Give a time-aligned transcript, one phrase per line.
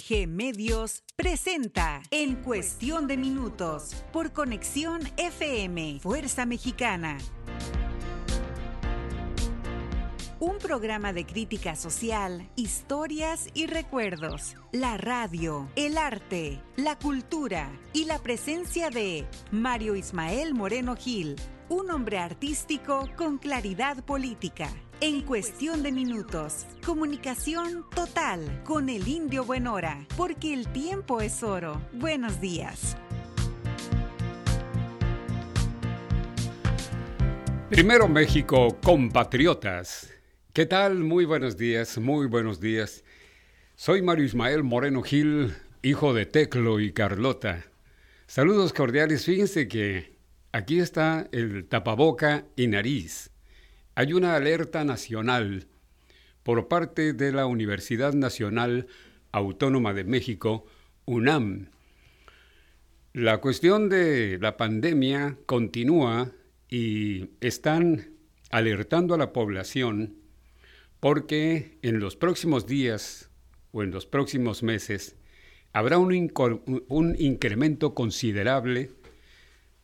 [0.00, 7.18] MIMG Medios presenta En Cuestión de Minutos por Conexión FM, Fuerza Mexicana.
[10.38, 14.56] Un programa de crítica social, historias y recuerdos.
[14.72, 21.36] La radio, el arte, la cultura y la presencia de Mario Ismael Moreno Gil,
[21.68, 24.70] un hombre artístico con claridad política.
[25.02, 31.80] En cuestión de minutos, comunicación total con el indio Buenora, porque el tiempo es oro.
[31.94, 32.98] Buenos días.
[37.70, 40.12] Primero México, compatriotas.
[40.52, 40.96] ¿Qué tal?
[40.96, 43.02] Muy buenos días, muy buenos días.
[43.76, 47.64] Soy Mario Ismael Moreno Gil, hijo de Teclo y Carlota.
[48.26, 49.24] Saludos cordiales.
[49.24, 50.18] Fíjense que
[50.52, 53.30] aquí está el tapaboca y nariz
[53.94, 55.66] hay una alerta nacional
[56.42, 58.86] por parte de la Universidad Nacional
[59.32, 60.66] Autónoma de México,
[61.04, 61.68] UNAM.
[63.12, 66.32] La cuestión de la pandemia continúa
[66.68, 68.10] y están
[68.50, 70.16] alertando a la población
[71.00, 73.30] porque en los próximos días
[73.72, 75.16] o en los próximos meses
[75.72, 76.12] habrá un,
[77.18, 78.90] incremento considerable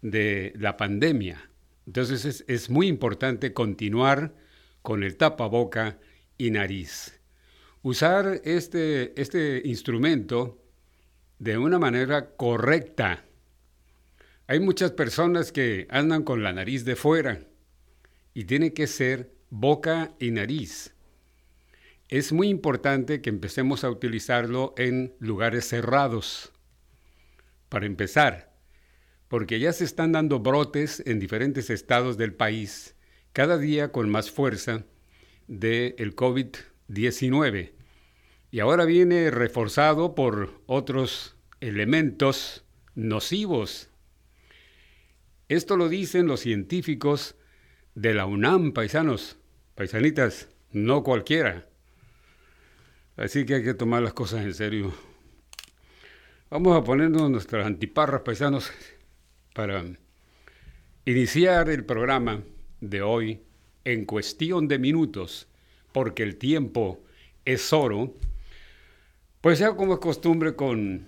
[0.02, 1.50] de la pandemia.
[1.86, 4.34] Entonces es, muy importante continuar
[4.82, 5.98] con el tapaboca
[6.36, 7.20] y nariz.
[7.82, 10.60] Usar este, este instrumento
[11.38, 13.24] de una manera correcta.
[14.48, 17.40] Hay muchas personas que andan con la nariz de fuera
[18.34, 20.94] y tiene que ser boca y nariz.
[22.08, 26.52] Es muy importante que empecemos a utilizarlo en lugares cerrados.
[27.68, 28.55] Para empezar,
[29.28, 32.94] porque ya se están dando brotes en diferentes estados del país,
[33.32, 34.84] cada día con más fuerza,
[35.48, 37.72] del COVID-19.
[38.50, 43.90] Y ahora viene reforzado por otros elementos nocivos.
[45.48, 47.36] Esto lo dicen los científicos
[47.94, 49.38] de la UNAM, paisanos,
[49.74, 51.68] paisanitas, no cualquiera.
[53.16, 54.94] Así que hay que tomar las cosas en serio.
[56.50, 58.70] Vamos a ponernos nuestras antiparras, paisanos
[59.56, 59.82] para
[61.06, 62.42] iniciar el programa
[62.82, 63.40] de hoy
[63.84, 65.48] en cuestión de minutos,
[65.92, 67.02] porque el tiempo
[67.46, 68.12] es oro,
[69.40, 71.06] pues ya como es costumbre con,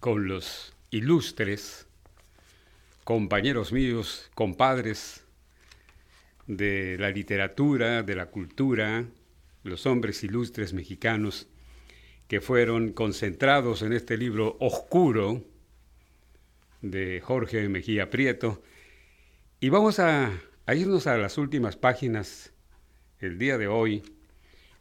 [0.00, 1.86] con los ilustres
[3.04, 5.26] compañeros míos, compadres
[6.46, 9.04] de la literatura, de la cultura,
[9.62, 11.48] los hombres ilustres mexicanos
[12.28, 15.44] que fueron concentrados en este libro oscuro,
[16.82, 18.62] de Jorge Mejía Prieto.
[19.60, 20.32] Y vamos a,
[20.74, 22.52] irnos a las últimas páginas
[23.18, 24.02] el día de hoy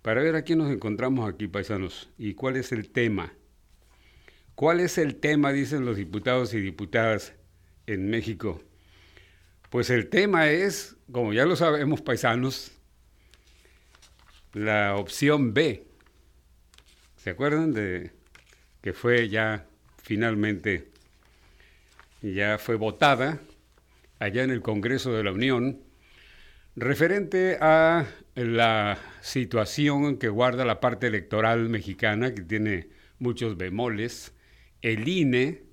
[0.02, 3.34] para ver a quién nos encontramos aquí, paisanos, y cuál es el tema.
[4.56, 7.34] ¿Cuál es el tema, dicen los diputados y diputadas
[7.88, 8.62] en México?
[9.70, 12.72] Pues el tema es, como ya lo sabemos, paisanos,
[14.54, 15.86] la opción B.
[17.18, 18.12] ¿Se acuerdan de
[18.82, 19.68] que fue ya
[20.02, 20.90] finalmente
[22.22, 23.40] ya fue votada
[24.20, 25.80] allá en el Congreso de la Unión
[26.76, 32.88] referente a la situación que guarda la parte electoral mexicana, que tiene
[33.20, 34.34] muchos bemoles,
[34.82, 35.64] el INE,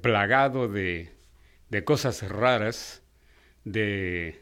[0.00, 1.10] plagado de,
[1.68, 3.02] de cosas raras,
[3.64, 4.40] de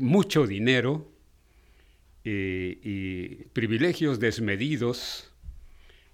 [0.00, 1.10] mucho dinero
[2.22, 5.32] y, y privilegios desmedidos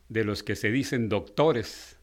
[0.08, 1.98] de los que se dicen doctores.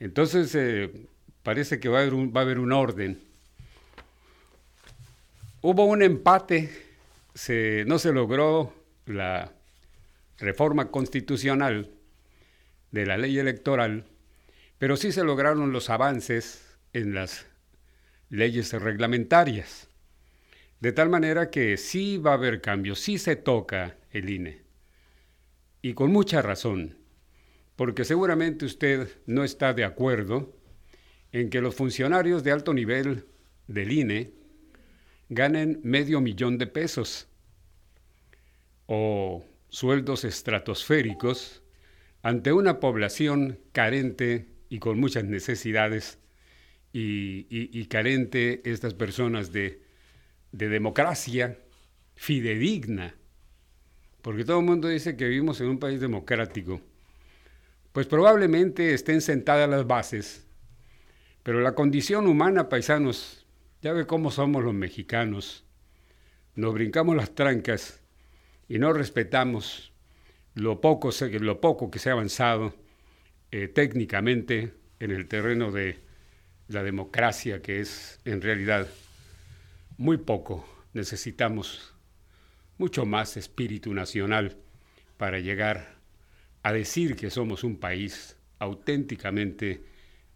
[0.00, 1.06] Entonces, eh,
[1.44, 3.20] parece que va a haber un, va a haber un orden.
[5.60, 6.70] Hubo un empate,
[7.34, 8.74] se, no se logró
[9.06, 9.52] la
[10.38, 11.90] reforma constitucional
[12.90, 14.04] de la ley electoral,
[14.78, 17.46] pero sí se lograron los avances en las
[18.30, 19.88] leyes reglamentarias.
[20.80, 24.62] De tal manera que sí va a haber cambios, sí se toca el INE.
[25.82, 26.98] Y con mucha razón.
[27.76, 30.53] porque seguramente usted no está de acuerdo
[31.34, 33.24] en que los funcionarios de alto nivel
[33.66, 34.30] del INE
[35.28, 37.26] ganen medio millón de pesos
[38.86, 41.60] o sueldos estratosféricos
[42.22, 46.20] ante una población carente y con muchas necesidades
[46.92, 49.82] y, carente estas personas de,
[50.52, 51.58] de democracia
[52.14, 53.16] fidedigna,
[54.22, 56.80] porque todo el mundo dice que vivimos en un país democrático,
[57.90, 60.43] pues probablemente estén sentadas las bases,
[61.44, 63.46] pero la condición humana, paisanos,
[63.82, 65.64] ya ve cómo somos los mexicanos,
[66.56, 68.00] nos brincamos las trancas
[68.66, 69.92] y no respetamos
[70.54, 71.10] lo poco,
[71.90, 72.74] que se ha avanzado
[73.50, 75.98] eh, técnicamente en el terreno de
[76.68, 78.88] la democracia, que es en realidad
[79.98, 80.66] muy poco.
[80.94, 81.94] Necesitamos
[82.78, 84.56] mucho más espíritu nacional
[85.18, 85.98] para llegar
[86.62, 89.84] a decir que somos un país auténticamente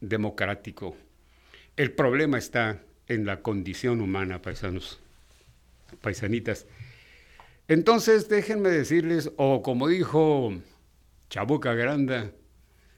[0.01, 0.97] democrático.
[1.77, 5.01] El problema está en la condición humana, paisanos,
[6.01, 6.67] paisanitas.
[7.69, 10.53] Entonces, déjenme decirles, o como dijo
[11.31, 12.33] Chabuca Granda,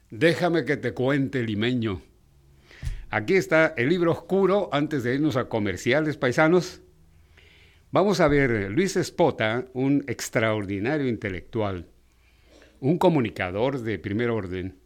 [0.09, 2.01] déjame que te cuente limeño.
[3.09, 6.81] Aquí está el libro oscuro antes de irnos a comerciales, paisanos.
[7.91, 11.87] Vamos a ver, Luis Espota, un extraordinario intelectual,
[12.79, 14.80] un comunicador de primer orden,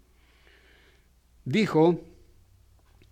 [1.45, 2.01] dijo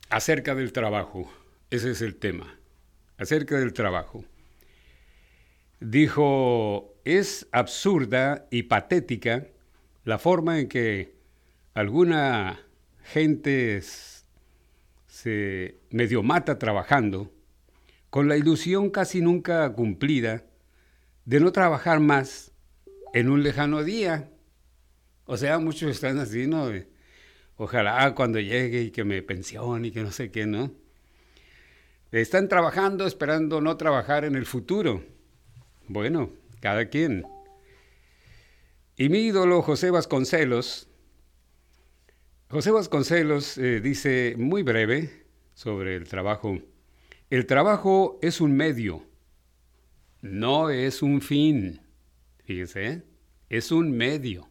[0.09, 1.31] acerca del trabajo,
[1.69, 2.59] ese es el tema,
[3.17, 4.25] acerca del trabajo.
[5.79, 9.47] Dijo, es absurda y patética
[10.03, 11.15] la forma en que
[11.73, 12.59] alguna
[13.03, 13.81] gente
[15.07, 17.31] se medio mata trabajando,
[18.09, 20.43] con la ilusión casi nunca cumplida
[21.25, 22.51] de no trabajar más
[23.13, 24.29] en un lejano día.
[25.25, 26.69] O sea, muchos están así, ¿no?
[27.63, 30.73] Ojalá cuando llegue y que me pensione y que no sé qué, ¿no?
[32.11, 35.01] Están trabajando esperando no trabajar en el futuro.
[35.87, 36.29] Bueno,
[36.59, 37.25] cada quien.
[38.97, 40.89] Y mi ídolo José Vasconcelos
[42.49, 45.23] José Vasconcelos eh, dice muy breve
[45.53, 46.59] sobre el trabajo.
[47.29, 49.07] El trabajo es un medio,
[50.21, 51.79] no es un fin.
[52.43, 53.03] Fíjese, ¿eh?
[53.47, 54.49] es un medio,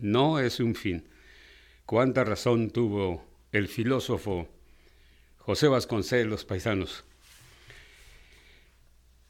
[0.00, 1.08] no es un fin.
[1.86, 4.48] Cuánta razón tuvo el filósofo
[5.38, 7.04] José Vasconcelos, paisanos.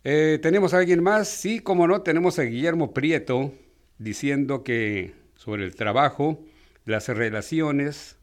[0.05, 1.29] Eh, ¿Tenemos a alguien más?
[1.29, 3.53] Sí, como no, tenemos a Guillermo Prieto
[3.99, 6.43] diciendo que sobre el trabajo,
[6.87, 8.17] las relaciones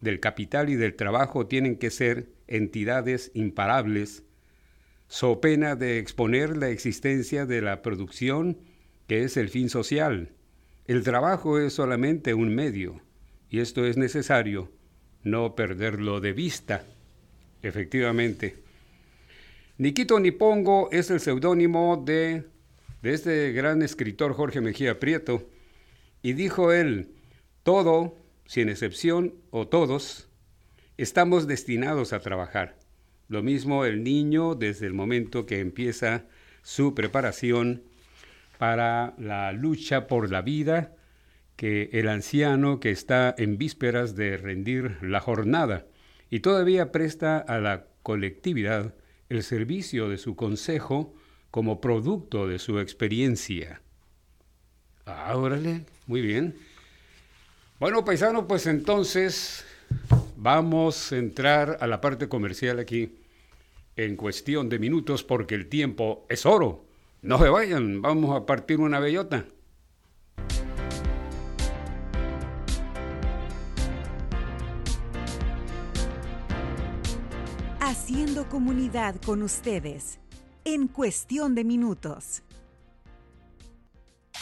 [0.00, 4.22] del capital y del trabajo tienen que ser entidades imparables,
[5.08, 8.58] so pena de exponer la existencia de la producción,
[9.08, 10.30] que es el fin social.
[10.86, 13.02] El trabajo es solamente un medio,
[13.50, 14.70] y esto es necesario
[15.22, 16.84] no perderlo de vista.
[17.62, 18.56] Efectivamente.
[19.76, 22.44] Nikito Nipongo es el seudónimo de,
[23.02, 25.48] de este gran escritor Jorge Mejía Prieto,
[26.22, 27.08] y dijo él,
[27.62, 28.16] todo,
[28.46, 30.28] sin excepción, o todos,
[30.98, 32.76] estamos destinados a trabajar.
[33.28, 36.24] Lo mismo el niño desde el momento que empieza
[36.62, 37.82] su preparación
[38.58, 40.94] para la lucha por la vida,
[41.60, 45.84] que el anciano que está en vísperas de rendir la jornada
[46.30, 48.94] y todavía presta a la colectividad
[49.28, 51.12] el servicio de su consejo
[51.50, 53.82] como producto de su experiencia.
[55.04, 55.36] Ah,
[56.06, 56.56] muy bien.
[57.78, 59.66] Bueno, paisano, pues entonces
[60.38, 63.18] vamos a entrar a la parte comercial aquí
[63.96, 66.86] en cuestión de minutos porque el tiempo es oro.
[67.20, 69.44] No se vayan, vamos a partir una bellota.
[77.80, 80.18] Haciendo comunidad con ustedes
[80.64, 82.42] en cuestión de minutos.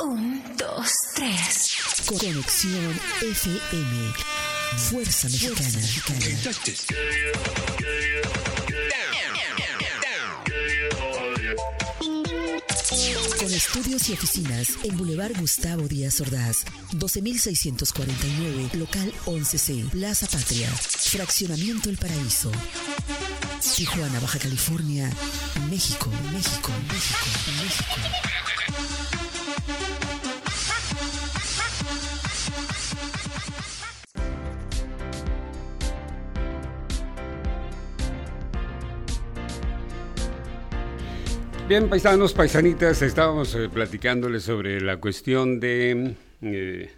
[0.00, 1.76] Un, dos, tres.
[2.06, 4.12] Conexión FM.
[4.76, 5.78] Fuerza Mexicana.
[13.38, 21.88] Con estudios y oficinas en Boulevard Gustavo Díaz Ordaz, 12649, local 11C, Plaza Patria, Fraccionamiento
[21.88, 22.50] El Paraíso.
[23.76, 25.10] Tijuana, Baja California,
[25.70, 27.26] México, México, México,
[27.62, 27.94] México.
[41.68, 46.90] Bien, paisanos, paisanitas, estábamos eh, platicándoles sobre la cuestión de, eh,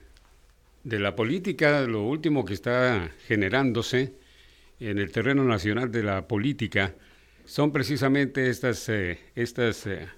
[0.84, 4.19] de la política, lo último que está generándose
[4.80, 6.94] en el terreno nacional de la política
[7.44, 10.08] son precisamente estas, eh, estas eh,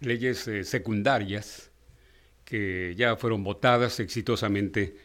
[0.00, 1.70] leyes eh, secundarias
[2.44, 4.96] que ya fueron votadas exitosamente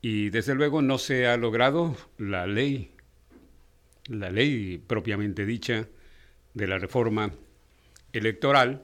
[0.00, 2.92] y desde luego no se ha logrado la ley,
[4.06, 5.88] la ley propiamente dicha
[6.52, 7.32] de la reforma
[8.12, 8.82] electoral,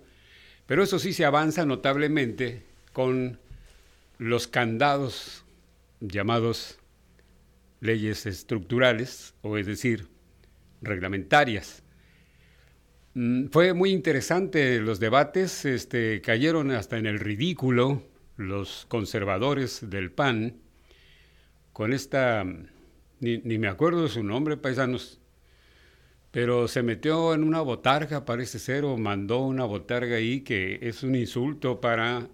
[0.67, 3.39] pero eso sí se avanza notablemente con
[4.19, 5.45] los candados
[6.01, 6.80] llamados
[7.81, 10.09] leyes estructurales, o es decir,
[10.83, 11.83] reglamentarias.
[13.15, 18.03] Mm, fue muy interesante los debates, este, cayeron hasta en el ridículo
[18.37, 20.61] los conservadores del PAN
[21.73, 22.45] con esta,
[23.21, 25.21] ni, ni me acuerdo su nombre, paisanos,
[26.31, 31.03] pero se metió en una botarga, parece ser, o mandó una botarga ahí que es
[31.03, 32.29] un insulto para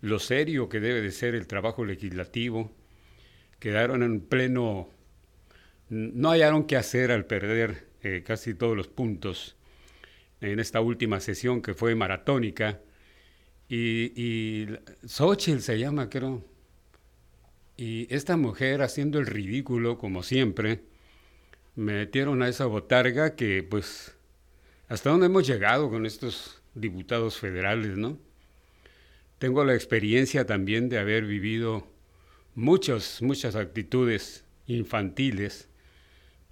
[0.00, 2.70] lo serio que debe de ser el trabajo legislativo.
[3.58, 4.88] Quedaron en pleno...
[5.88, 9.56] No hallaron qué hacer al perder eh, casi todos los puntos
[10.40, 12.80] en esta última sesión que fue maratónica.
[13.68, 14.68] Y, y
[15.06, 16.44] Xochitl se llama, creo.
[17.76, 20.82] Y esta mujer haciendo el ridículo, como siempre,
[21.76, 24.16] metieron a esa botarga que, pues,
[24.88, 28.18] hasta dónde hemos llegado con estos diputados federales, ¿no?
[29.38, 31.86] Tengo la experiencia también de haber vivido
[32.58, 35.68] muchas, muchas actitudes infantiles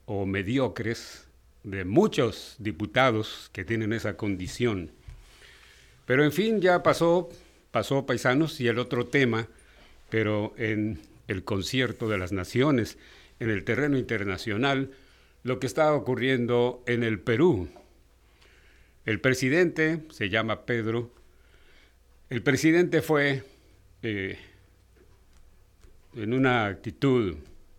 [0.05, 1.27] o mediocres
[1.65, 4.93] de muchos diputados que tienen esa condición.
[6.07, 7.29] Pero en fin, ya pasó,
[7.73, 9.49] pasó paisanos y el otro tema,
[10.09, 12.99] pero en el concierto de las naciones,
[13.41, 14.93] en el terreno internacional,
[15.43, 17.69] lo que está ocurriendo en el Perú.
[19.05, 21.11] El presidente, se llama Pedro,
[22.31, 23.43] el presidente fue
[24.03, 24.39] eh,
[26.17, 27.37] en una actitud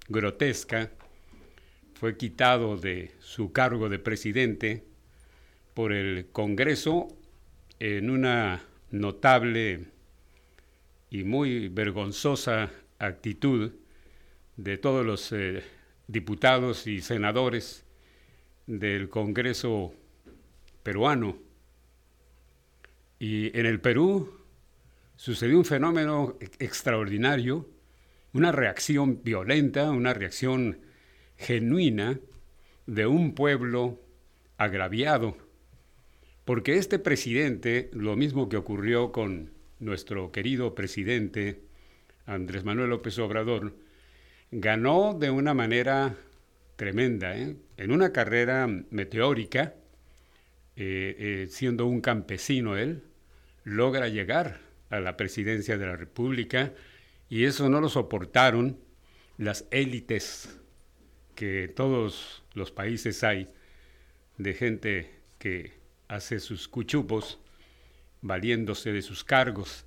[0.07, 0.91] grotesca,
[1.95, 4.83] fue quitado de su cargo de presidente
[5.73, 7.07] por el Congreso
[7.79, 9.85] en una notable
[11.09, 13.71] y muy vergonzosa actitud
[14.55, 15.63] de todos los eh,
[16.07, 17.83] diputados y senadores
[18.67, 19.95] del Congreso
[20.83, 21.37] peruano.
[23.19, 24.31] Y en el Perú
[25.15, 27.76] sucedió un fenómeno extraordinario,
[28.33, 30.79] una reacción violenta, una reacción
[31.37, 32.19] genuina
[32.85, 34.01] de un pueblo
[34.57, 35.37] agraviado,
[36.45, 41.61] porque este presidente, lo mismo que ocurrió con nuestro querido presidente
[42.25, 43.75] Andrés Manuel López Obrador,
[44.51, 46.15] ganó de una manera
[46.75, 47.55] tremenda, ¿eh?
[47.77, 49.75] en una carrera meteórica,
[50.75, 53.01] eh, eh, siendo un campesino él,
[53.63, 56.73] logra llegar a la presidencia de la República
[57.29, 58.77] y eso no lo soportaron
[59.37, 60.59] las élites
[61.35, 63.49] que todos los países hay
[64.37, 65.73] de gente que
[66.07, 67.39] hace sus cuchupos
[68.21, 69.85] valiéndose de sus cargos.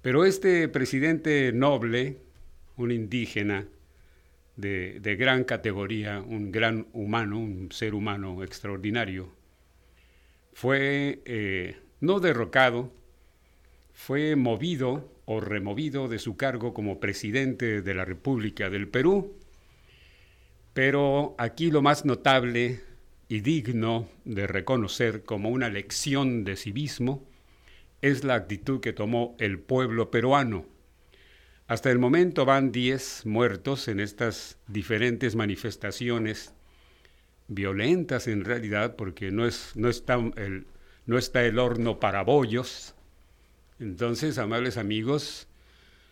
[0.00, 2.18] Pero este presidente noble,
[2.76, 3.66] un indígena
[4.56, 9.32] de, gran categoría, un gran humano, un ser humano extraordinario,
[10.54, 12.92] fue eh, no derrocado,
[13.92, 19.36] fue movido o removido de su cargo como presidente de la República del Perú,
[20.72, 22.80] pero aquí lo más notable
[23.28, 27.26] y digno de reconocer como una lección de civismo
[28.00, 30.66] es la actitud que tomó el pueblo peruano.
[31.68, 36.52] Hasta el momento van 10 muertos en estas diferentes manifestaciones
[37.48, 40.66] violentas en realidad, porque no, es, no, está, el,
[41.06, 42.94] no está el horno para bollos,
[43.82, 45.48] entonces, amables amigos,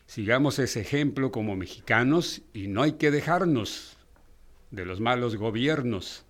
[0.06, 3.96] sigamos ese ejemplo como mexicanos y no hay que dejarnos
[4.72, 6.26] de los malos gobiernos.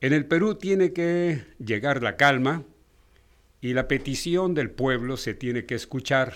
[0.00, 2.62] En el Perú tiene que llegar la calma
[3.60, 6.34] y la petición del pueblo se tiene que escuchar.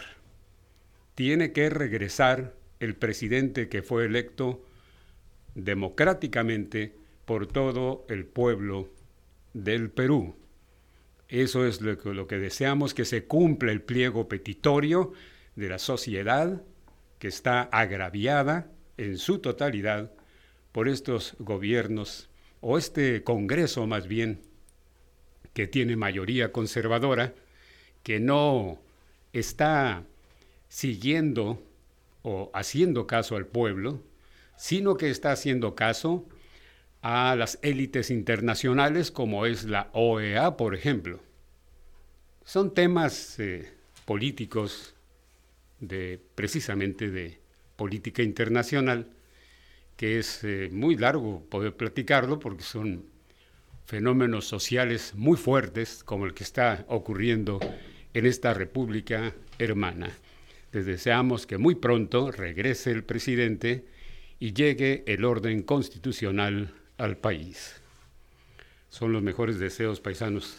[1.14, 4.66] Tiene que regresar el presidente que fue electo
[5.54, 8.88] democráticamente por todo el pueblo
[9.54, 10.34] del Perú.
[11.30, 15.12] Eso es lo que, deseamos, que se cumpla el pliego petitorio
[15.54, 16.60] de la sociedad
[17.20, 20.12] que está agraviada en su totalidad
[20.72, 22.28] por estos gobiernos,
[22.60, 24.42] o este Congreso más bien,
[25.54, 27.34] que tiene mayoría conservadora,
[28.02, 28.80] que no
[29.32, 30.04] está
[30.68, 31.62] siguiendo
[32.22, 34.02] o haciendo caso al pueblo,
[34.56, 36.26] sino que está haciendo caso
[37.02, 41.20] a las élites internacionales como es la OEA, por ejemplo.
[42.44, 43.70] Son temas eh,
[44.04, 44.94] políticos
[45.78, 47.38] de precisamente de
[47.76, 49.08] política internacional,
[49.96, 53.04] que es eh, muy largo poder platicarlo porque son
[53.86, 57.58] fenómenos sociales muy fuertes como el que está ocurriendo
[58.14, 60.10] en esta República hermana.
[60.72, 63.84] Les deseamos que muy pronto regrese el presidente
[64.38, 67.80] y llegue el orden constitucional al país.
[68.90, 70.56] Son los mejores deseos paisanos.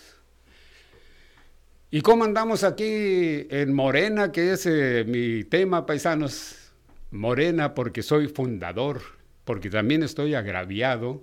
[1.92, 6.58] ¿Y cómo andamos aquí en Morena, que es eh, mi tema, paisanos?
[7.12, 9.02] Morena porque soy fundador,
[9.44, 11.22] porque también estoy agraviado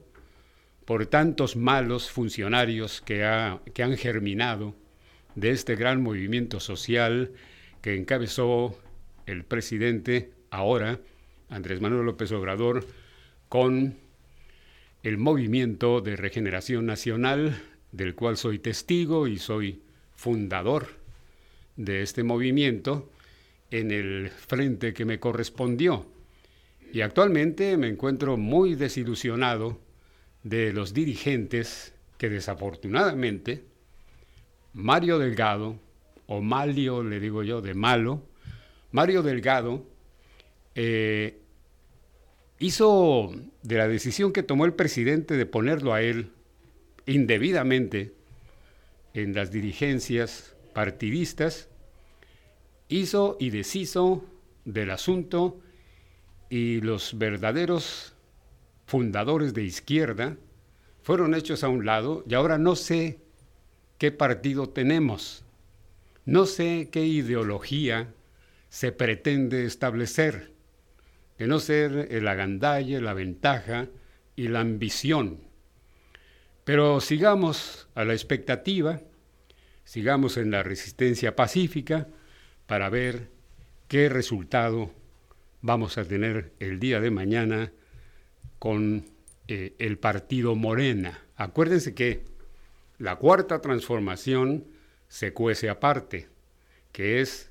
[0.85, 4.75] por tantos malos funcionarios que, que han germinado
[5.35, 7.33] de este gran movimiento social
[7.81, 8.79] que encabezó
[9.27, 11.01] el presidente ahora,
[11.49, 12.87] Andrés Manuel López Obrador,
[13.49, 13.97] con
[15.03, 17.63] el movimiento de regeneración nacional,
[17.93, 19.83] del cual soy testigo y soy
[20.15, 20.89] fundador
[21.77, 23.11] de este movimiento
[23.71, 26.07] en el frente que me correspondió.
[26.93, 29.79] Y actualmente me encuentro muy desilusionado
[30.43, 33.63] de los dirigentes que desafortunadamente
[34.73, 35.79] Mario Delgado,
[36.27, 38.23] o Malio le digo yo, de malo,
[38.93, 39.87] Mario Delgado
[40.75, 41.41] eh,
[42.59, 43.33] hizo
[43.69, 46.31] de la decisión que tomó el presidente de ponerlo a él
[47.05, 48.15] indebidamente
[49.13, 51.69] en las dirigencias partidistas,
[52.89, 54.25] hizo y deshizo
[54.65, 55.61] del asunto
[56.49, 58.15] y los verdaderos
[58.87, 60.39] fundadores de izquierda
[61.03, 63.19] fueron hechos a un lado y ahora no sé
[63.99, 65.45] qué partido tenemos,
[66.25, 68.15] no sé qué ideología
[68.71, 70.58] se pretende establecer
[71.39, 73.89] de no ser el agandalle, la ventaja
[74.37, 75.41] y la ambición.
[76.65, 79.01] Pero sigamos a la expectativa,
[79.85, 82.09] sigamos en la resistencia pacífica
[82.67, 83.31] para ver
[83.87, 84.93] qué resultado
[85.63, 87.73] vamos a tener el día de mañana
[88.59, 89.05] con
[89.47, 91.23] eh, el partido Morena.
[91.37, 92.25] Acuérdense que
[92.99, 94.67] la cuarta transformación
[95.09, 96.29] se cuece aparte,
[96.93, 97.51] que es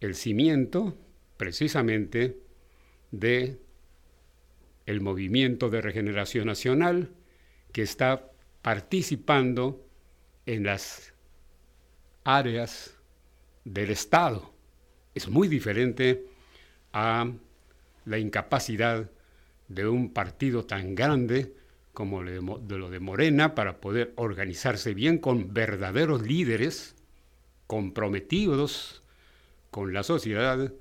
[0.00, 0.98] el cimiento
[1.36, 2.43] precisamente
[3.18, 3.58] de
[4.86, 7.10] el movimiento de regeneración nacional
[7.72, 8.30] que está
[8.62, 9.86] participando
[10.46, 11.14] en las
[12.24, 12.96] áreas
[13.64, 14.52] del Estado.
[15.14, 16.26] Es muy diferente
[16.92, 17.30] a
[18.04, 19.10] la incapacidad
[19.68, 21.54] de un partido tan grande
[21.92, 26.96] como lo de Morena para poder organizarse bien con verdaderos líderes
[27.66, 29.02] comprometidos
[29.70, 30.72] con la sociedad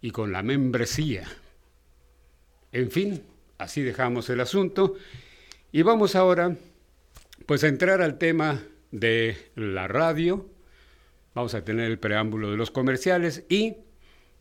[0.00, 1.26] y con la membresía.
[2.76, 3.22] En fin,
[3.56, 4.96] así dejamos el asunto
[5.72, 6.56] y vamos ahora
[7.46, 10.46] pues a entrar al tema de la radio.
[11.34, 13.76] Vamos a tener el preámbulo de los comerciales y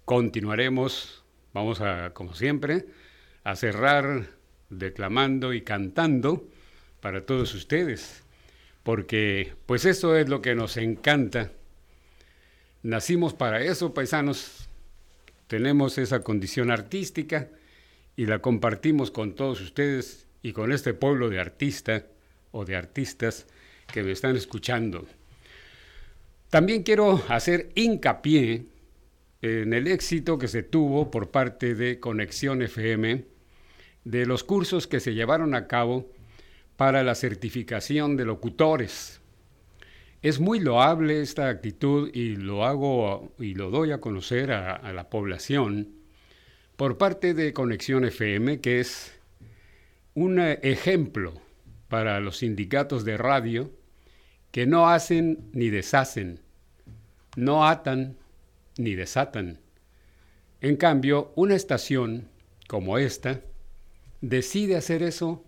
[0.04, 2.88] continuaremos, vamos a, como siempre,
[3.46, 4.28] a cerrar
[4.70, 6.46] declamando y cantando
[7.00, 8.22] para todos ustedes,
[8.84, 11.52] porque pues eso es lo que nos encanta
[12.84, 14.68] Nacimos para eso, paisanos.
[15.48, 17.48] Tenemos esa condición artística
[18.16, 22.06] y la compartimos con todos ustedes y con este pueblo de artistas
[22.52, 23.48] o de artistas
[23.92, 25.06] que me están escuchando.
[26.50, 28.66] También quiero hacer hincapié
[29.42, 33.26] en el éxito que se tuvo por parte de Conexión FM
[34.06, 36.10] de los cursos que se llevaron a cabo
[36.78, 39.22] para la certificación de locutores.
[40.22, 45.10] Es muy loable esta actitud y lo hago y lo doy a conocer a, la
[45.10, 45.90] población
[46.76, 49.14] por parte de Conexión FM, que es
[50.14, 51.34] un ejemplo
[51.88, 53.72] para los sindicatos de radio
[54.52, 56.40] que no hacen ni deshacen,
[57.36, 58.18] no atan
[58.78, 59.60] ni desatan.
[60.62, 62.28] En cambio, una estación
[62.68, 63.42] como esta
[64.22, 65.44] decide hacer eso,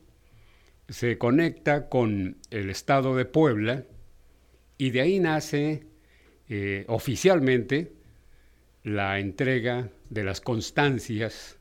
[0.90, 3.84] se conecta con el estado de Puebla,
[4.78, 5.84] y de ahí nace
[6.50, 7.94] eh, oficialmente
[8.84, 11.58] la entrega de las constancias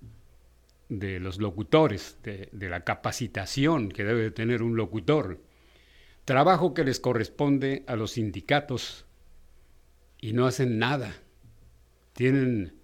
[0.88, 5.40] de los locutores, de, la capacitación que debe tener un locutor,
[6.24, 9.04] trabajo que les corresponde a los sindicatos
[10.20, 11.14] y no hacen nada.
[12.12, 12.74] Tienen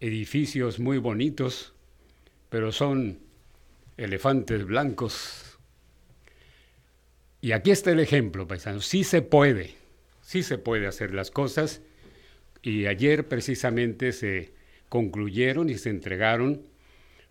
[0.00, 1.74] edificios muy bonitos,
[2.48, 3.20] pero son
[3.96, 5.58] elefantes blancos.
[7.42, 9.80] Y aquí está el ejemplo, paisanos, sí se puede
[10.30, 11.82] sí se puede hacer las cosas
[12.62, 14.52] y ayer precisamente se
[14.90, 16.66] concluyeron y se entregaron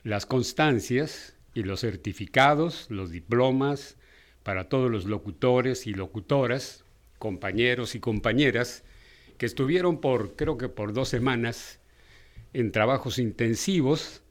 [0.04, 3.98] las constancias y los certificados, los diplomas
[4.42, 6.86] para todos los locutores y locutoras,
[7.20, 8.84] compañeros y compañeras
[9.38, 11.80] que estuvieron por, creo que por dos semanas,
[12.54, 14.24] en trabajos intensivos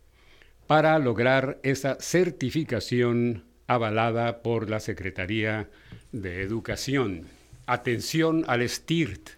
[0.67, 5.71] para lograr esa certificación avalada por la Secretaría
[6.13, 7.27] de Educación.
[7.67, 9.31] Atención al STIRT,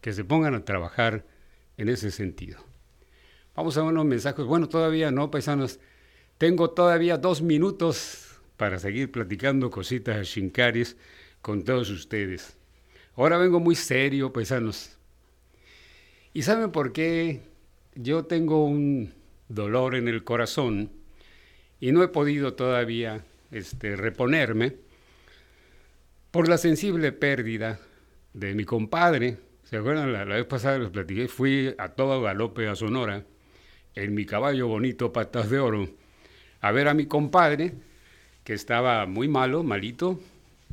[0.00, 1.24] que se pongan a trabajar
[1.76, 2.69] en ese sentido.
[3.60, 4.46] Vamos a unos mensajes.
[4.46, 5.80] Bueno, todavía no, paisanos.
[6.38, 10.96] Tengo todavía dos minutos para seguir platicando cositas shinkaris
[11.42, 12.56] con todos ustedes.
[13.16, 14.96] Ahora vengo muy serio, paisanos.
[16.32, 17.42] ¿Y saben por qué?
[17.94, 19.12] Yo tengo un
[19.50, 20.90] dolor en el corazón
[21.80, 24.76] y no he podido todavía este, reponerme
[26.30, 27.78] por la sensible pérdida
[28.32, 29.36] de mi compadre.
[29.64, 30.14] ¿Se acuerdan?
[30.14, 33.26] La, vez pasada les platiqué, fui a todo galope a Sonora
[33.94, 35.88] en mi caballo bonito Patas de Oro
[36.60, 37.72] a ver a mi compadre
[38.44, 40.20] que estaba muy malo, malito,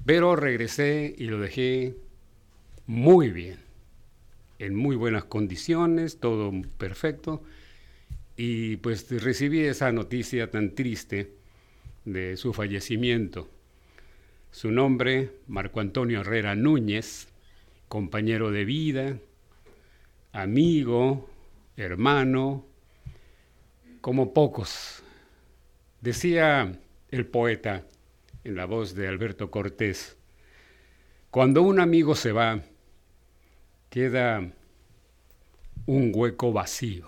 [0.06, 1.96] pero regresé y lo dejé
[2.86, 3.58] muy bien,
[4.60, 7.44] en muy buenas condiciones, todo perfecto.
[8.36, 11.34] Y pues recibí esa noticia tan triste
[12.06, 13.50] de su fallecimiento.
[14.52, 17.28] Su nombre, Marco Antonio Herrera Núñez,
[17.88, 19.18] compañero de vida,
[20.32, 21.30] amigo,
[21.76, 22.66] hermano,
[24.02, 25.04] como pocos.
[26.02, 26.80] Decía
[27.10, 27.84] el poeta
[28.44, 30.18] en la voz de Alberto Cortés,
[31.32, 32.62] cuando un amigo se va,
[33.90, 34.52] queda
[35.86, 37.08] un hueco vacío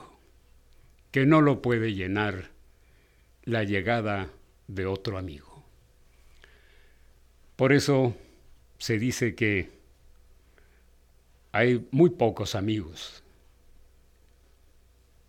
[1.11, 2.49] que no lo puede llenar
[3.43, 4.29] la llegada
[4.67, 5.63] de otro amigo.
[7.55, 8.15] Por eso
[8.77, 9.69] se dice que
[11.51, 13.23] hay muy pocos amigos.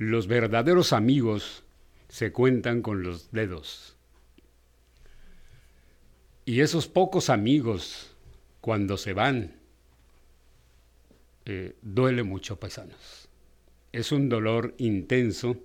[0.00, 1.62] Los verdaderos amigos
[2.08, 3.98] se cuentan con los dedos.
[6.46, 8.16] Y esos pocos amigos,
[8.62, 9.56] cuando se van,
[11.44, 13.28] eh, duele mucho, paisanos.
[13.92, 15.58] Es un dolor intenso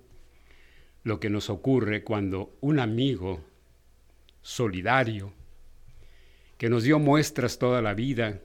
[1.02, 3.42] lo que nos ocurre cuando un amigo
[4.42, 5.32] solidario,
[6.58, 8.42] que nos dio muestras toda la vida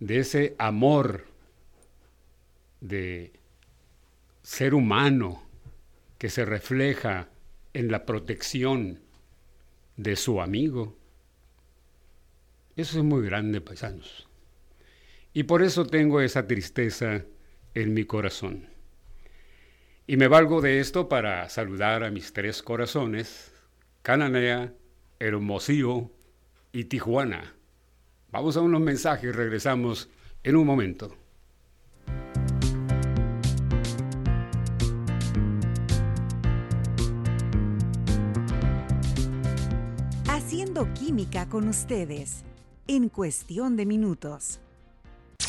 [0.00, 1.26] de ese amor
[2.80, 3.39] de
[4.50, 5.40] ser humano
[6.18, 7.28] que se refleja
[7.72, 8.98] en la protección
[9.96, 10.98] de su amigo,
[12.74, 14.28] eso es muy grande, paisanos.
[15.32, 17.26] Y por eso tengo esa tristeza
[17.74, 18.68] en mi corazón.
[20.08, 23.54] Y me valgo de esto para saludar a mis tres corazones,
[24.02, 24.74] Cananea,
[25.20, 26.10] Hermosillo
[26.72, 27.54] y Tijuana.
[28.32, 30.10] Vamos a unos mensajes regresamos
[30.42, 31.16] en un momento.
[40.70, 42.44] Haciendo química con ustedes
[42.86, 44.60] en cuestión de minutos.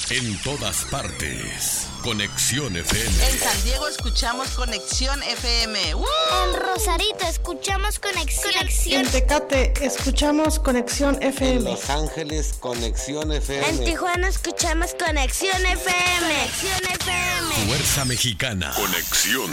[0.10, 1.88] En todas partes.
[2.04, 3.28] Conexión FM.
[3.28, 5.92] En San Diego escuchamos Conexión FM.
[5.92, 9.06] En Rosarito escuchamos Conexión.
[9.06, 11.58] En Tecate escuchamos Conexión FM.
[11.58, 13.70] En Los Ángeles Conexión FM.
[13.70, 16.18] En Tijuana escuchamos Conexión FM.
[16.20, 17.68] Conexión FM.
[17.68, 18.74] Fuerza Mexicana.
[18.76, 19.52] Conexión.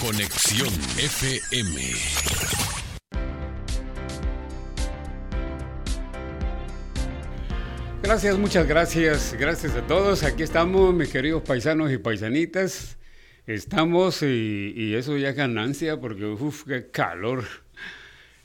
[0.00, 1.94] Conexión FM.
[8.04, 9.34] Gracias, muchas gracias.
[9.38, 10.24] Gracias a todos.
[10.24, 12.98] Aquí estamos, mis queridos paisanos y paisanitas.
[13.46, 17.44] Estamos y, eso ya es ganancia porque, uff, qué calor.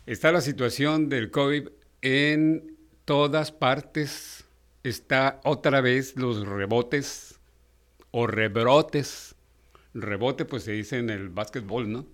[0.06, 1.68] Está la situación del COVID
[2.02, 4.46] en todas partes.
[4.84, 7.38] Está otra vez los rebotes
[8.12, 9.36] o rebrotes.
[9.94, 12.08] Rebote, pues se dice en el básquetbol, ¿no?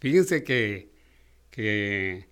[0.00, 0.90] Fíjense que,
[1.50, 2.31] que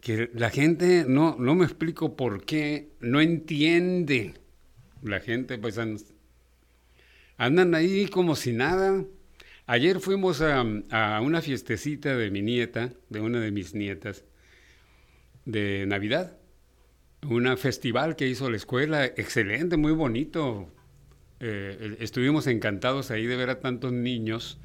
[0.00, 4.34] que la gente, no, no me explico por qué, no entiende.
[5.02, 5.78] La gente, pues,
[7.36, 9.04] andan ahí como si nada.
[9.66, 14.24] Ayer fuimos a, a, una fiestecita de mi nieta, de una de mis nietas,
[15.44, 16.36] de Navidad.
[17.22, 20.68] Un festival que hizo la escuela, excelente, muy bonito.
[21.40, 24.58] Eh, estuvimos encantados ahí de ver a tantos niños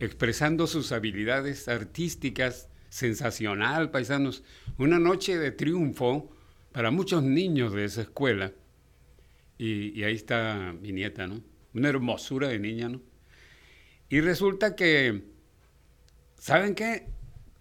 [0.00, 4.42] expresando sus habilidades artísticas sensacional, paisanos.
[4.78, 6.30] Una noche de triunfo
[6.72, 8.52] para muchos niños de esa escuela.
[9.58, 11.42] Y, ahí está mi nieta, ¿no?
[11.74, 13.02] Una hermosura de niña, ¿no?
[14.08, 15.24] Y resulta que,
[16.38, 17.08] ¿saben qué?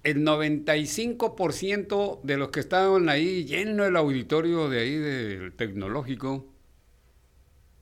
[0.03, 6.47] El 95% de los que estaban ahí, lleno el auditorio de ahí del tecnológico,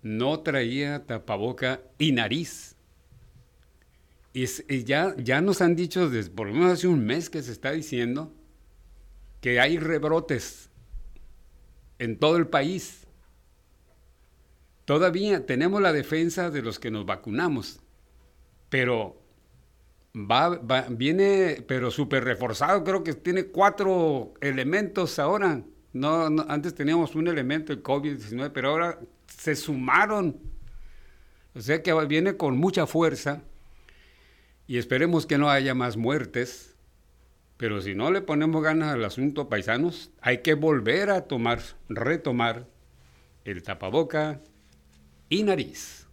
[0.01, 2.72] no traía tapaboca y nariz.
[4.33, 7.51] Y, ya, ya nos han dicho, desde, por lo menos hace un mes que se
[7.51, 8.33] está diciendo,
[9.41, 10.71] que hay rebrotes
[11.99, 13.05] en todo el país.
[14.85, 17.79] Todavía tenemos la defensa de los que nos vacunamos,
[18.69, 19.21] pero
[20.15, 25.63] va, viene, pero súper reforzado, creo que tiene cuatro elementos ahora.
[25.93, 30.39] No, antes teníamos un elemento, el COVID-19, pero ahora se sumaron.
[31.53, 33.43] O sea que viene con mucha fuerza
[34.67, 36.75] y esperemos que no haya más muertes.
[37.57, 42.67] Pero si no le ponemos ganas al asunto, paisanos, hay que volver a tomar, retomar
[43.45, 44.41] el tapaboca
[45.29, 46.07] y nariz.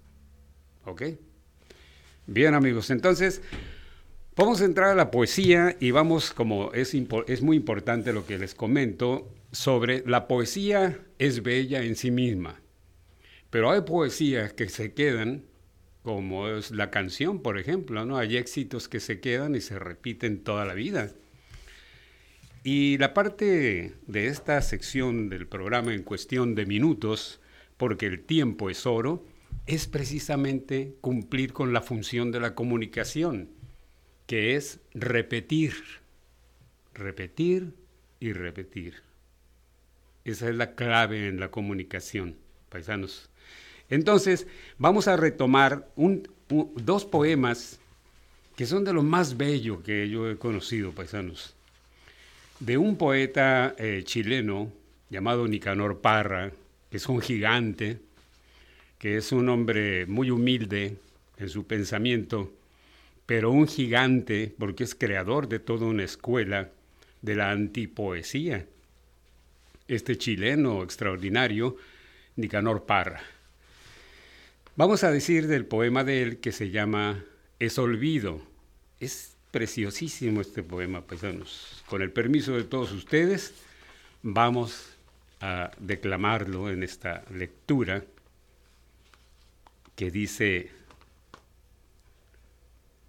[0.85, 1.03] ¿Ok?
[2.27, 3.43] Bien amigos, entonces
[4.37, 6.95] vamos a entrar a la poesía y vamos, como es,
[7.27, 12.61] es muy importante lo que les comento, sobre la poesía es bella en sí misma,
[13.51, 15.43] pero hay poesías que se quedan,
[16.03, 18.17] como es la canción, por ejemplo, ¿no?
[18.17, 21.11] Hay éxitos que se quedan y se repiten toda la vida.
[22.63, 27.41] Y la parte de esta sección del programa en cuestión de minutos,
[27.77, 29.25] porque el tiempo es oro,
[29.67, 33.49] es precisamente cumplir con la función de la comunicación,
[34.27, 35.75] que es repetir,
[36.93, 37.75] repetir
[38.21, 39.03] y repetir.
[40.25, 42.37] Esa es la clave en la comunicación,
[42.69, 43.30] paisanos.
[43.91, 44.47] Entonces,
[44.79, 45.89] vamos a retomar
[46.49, 47.79] dos poemas
[48.57, 51.55] que son de lo más bello que yo he conocido, paisanos.
[52.59, 54.71] De un poeta eh, chileno
[55.09, 56.53] llamado Nicanor Parra,
[56.91, 57.99] que es un gigante,
[58.99, 60.97] que es un hombre muy humilde
[61.39, 62.53] en su pensamiento,
[63.27, 66.69] pero un gigante porque es creador de toda una escuela
[67.23, 68.67] de la antipoesía
[69.91, 71.77] este chileno extraordinario,
[72.37, 73.21] Nicanor Parra.
[74.77, 77.25] Vamos a decir del poema de él que se llama
[77.59, 78.41] Es Olvido.
[78.99, 81.83] Es preciosísimo este poema, paisanos.
[81.87, 83.53] Con el permiso de todos ustedes,
[84.23, 84.97] vamos
[85.41, 88.05] a declamarlo en esta lectura
[89.97, 90.71] que dice,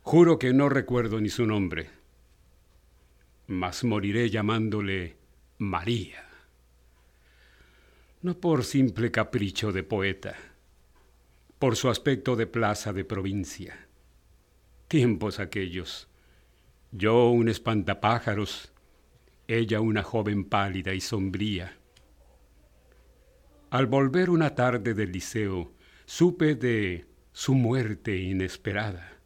[0.01, 1.89] Juro que no recuerdo ni su nombre,
[3.47, 5.15] mas moriré llamándole
[5.59, 6.31] María
[8.21, 10.35] no por simple capricho de poeta,
[11.61, 13.87] por su aspecto de plaza de provincia.
[14.87, 16.07] Tiempos aquellos,
[16.91, 18.73] yo un espantapájaros,
[19.47, 21.77] ella una joven pálida y sombría.
[23.69, 25.71] Al volver una tarde del liceo,
[26.05, 29.19] supe de su muerte inesperada.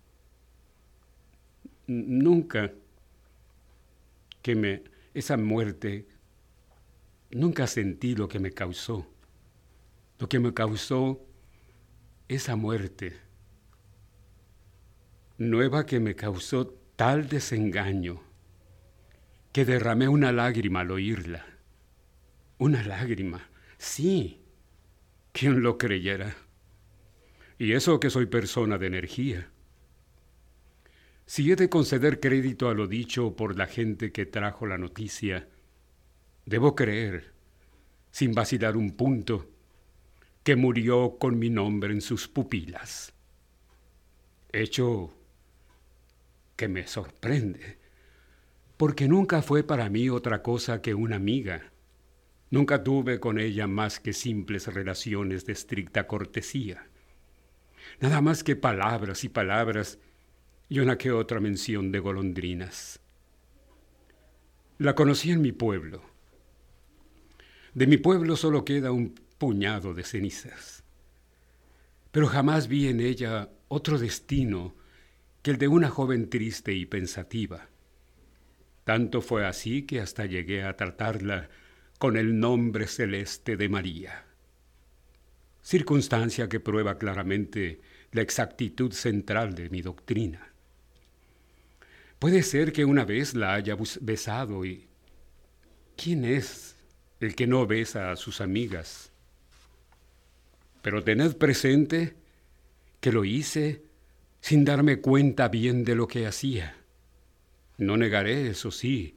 [1.87, 2.73] Nunca
[4.41, 6.05] que me esa muerte
[7.31, 9.07] Nunca sentí lo que me causó,
[10.19, 11.25] lo que me causó
[12.27, 13.13] esa muerte
[15.37, 18.21] nueva que me causó tal desengaño
[19.51, 21.45] que derramé una lágrima al oírla.
[22.57, 24.41] Una lágrima, sí,
[25.31, 26.35] quien lo creyera.
[27.57, 29.49] Y eso que soy persona de energía.
[31.25, 35.47] Si he de conceder crédito a lo dicho por la gente que trajo la noticia,
[36.45, 37.33] Debo creer,
[38.11, 39.49] sin vacilar un punto,
[40.45, 43.11] que murió con mi nombre en sus pupilas.
[44.53, 45.11] Hecho
[46.55, 47.79] que me sorprende,
[48.77, 51.71] porque nunca fue para mí otra cosa que una amiga.
[52.51, 56.89] Nunca tuve con ella más que simples relaciones de estricta cortesía.
[57.99, 59.97] Nada más que palabras y palabras
[60.69, 62.99] y una que otra mención de golondrinas.
[64.77, 66.03] La conocí en mi pueblo
[67.75, 70.83] de mi pueblo solo queda un puñado de cenizas.
[72.11, 74.75] Pero jamás vi en ella otro destino
[75.41, 77.69] que el de una joven triste y pensativa.
[78.83, 81.49] Tanto fue así que hasta llegué a tratarla
[81.97, 84.25] con el nombre celeste de María.
[85.61, 90.53] Circunstancia que prueba claramente la exactitud central de mi doctrina.
[92.19, 94.87] Puede ser que una vez la haya besado y...
[95.97, 96.75] ¿Quién es
[97.19, 99.11] el que no besa a sus amigas.
[100.85, 102.13] Pero tened presente
[102.99, 103.81] que lo hice
[104.39, 106.77] sin darme cuenta bien de lo que hacía.
[107.79, 109.15] No negaré, eso sí,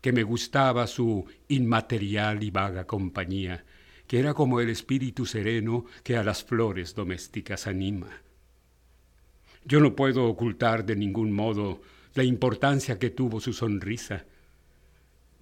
[0.00, 3.66] que me gustaba su inmaterial y vaga compañía,
[4.06, 8.22] que era como el espíritu sereno que a las flores domésticas anima.
[9.66, 11.82] Yo no puedo ocultar de ningún modo
[12.14, 14.24] la importancia que tuvo su sonrisa,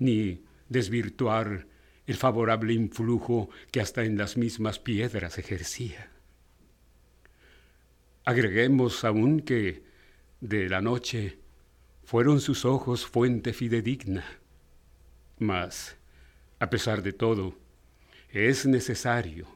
[0.00, 1.68] ni desvirtuar
[2.06, 6.10] el favorable influjo que hasta en las mismas piedras ejercía.
[8.24, 9.82] Agreguemos aún que
[10.40, 11.38] de la noche
[12.04, 14.24] fueron sus ojos fuente fidedigna,
[15.38, 15.96] mas,
[16.58, 17.56] a pesar de todo,
[18.30, 19.46] es necesario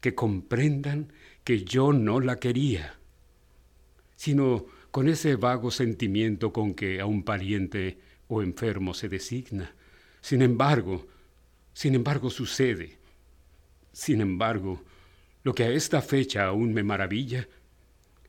[0.00, 1.12] que comprendan
[1.44, 2.98] que yo no la quería,
[4.16, 9.74] sino con ese vago sentimiento con que a un pariente o enfermo se designa.
[10.20, 11.06] Sin embargo,
[11.74, 12.96] sin embargo sucede.
[13.92, 14.82] Sin embargo,
[15.42, 17.46] lo que a esta fecha aún me maravilla,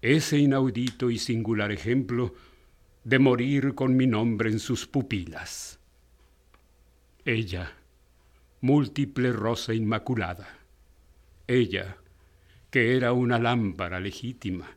[0.01, 2.35] ese inaudito y singular ejemplo
[3.03, 5.79] de morir con mi nombre en sus pupilas.
[7.23, 7.71] Ella,
[8.61, 10.59] múltiple rosa inmaculada.
[11.47, 11.97] Ella,
[12.69, 14.75] que era una lámpara legítima.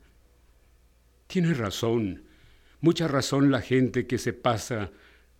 [1.27, 2.25] Tiene razón,
[2.81, 4.91] mucha razón la gente que se pasa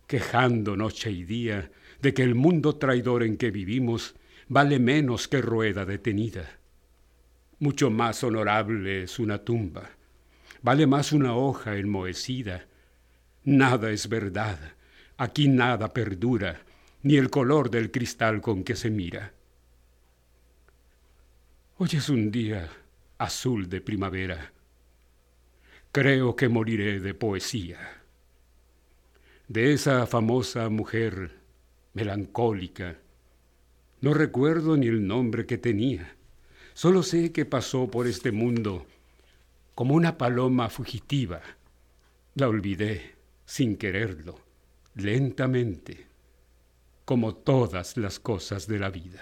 [0.07, 4.15] quejando noche y día de que el mundo traidor en que vivimos
[4.47, 6.59] vale menos que rueda detenida.
[7.59, 9.89] Mucho más honorable es una tumba,
[10.61, 12.65] vale más una hoja enmohecida.
[13.43, 14.57] Nada es verdad,
[15.17, 16.61] aquí nada perdura,
[17.03, 19.33] ni el color del cristal con que se mira.
[21.77, 22.69] Hoy es un día
[23.17, 24.51] azul de primavera.
[25.91, 27.79] Creo que moriré de poesía.
[29.47, 31.38] De esa famosa mujer
[31.93, 32.97] melancólica,
[34.01, 36.15] no recuerdo ni el nombre que tenía.
[36.73, 38.85] Solo sé que pasó por este mundo
[39.75, 41.41] como una paloma fugitiva.
[42.35, 44.39] La olvidé sin quererlo,
[44.95, 46.07] lentamente,
[47.03, 49.21] como todas las cosas de la vida.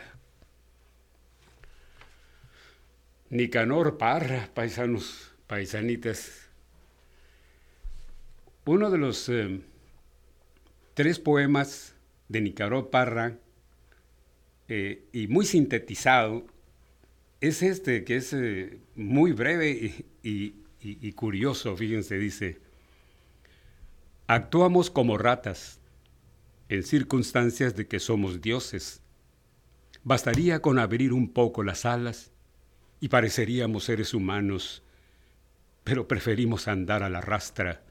[3.30, 6.48] Nicanor Parra, paisanos, paisanitas.
[8.66, 9.60] Uno de los eh,
[10.94, 11.97] tres poemas
[12.30, 13.38] de Nicanor Parra,
[14.68, 16.46] eh, y muy sintetizado,
[17.40, 22.60] es este, que es eh, muy breve y curioso, fíjense, dice,
[24.28, 25.80] actuamos como ratas
[26.70, 29.02] en circunstancias de que somos dioses.
[30.04, 32.32] Bastaría con abrir un poco las alas
[33.00, 34.84] y pareceríamos seres humanos,
[35.84, 37.84] pero preferimos andar a la rastra.